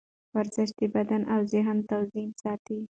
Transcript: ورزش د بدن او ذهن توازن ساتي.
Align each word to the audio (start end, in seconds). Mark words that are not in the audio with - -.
ورزش 0.35 0.69
د 0.79 0.81
بدن 0.93 1.21
او 1.33 1.39
ذهن 1.53 1.77
توازن 1.89 2.29
ساتي. 2.41 2.79